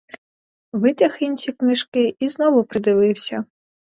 Витяг 0.73 1.17
інші 1.21 1.51
книжки 1.51 2.15
і 2.19 2.29
знову 2.29 2.63
придивився. 2.63 3.45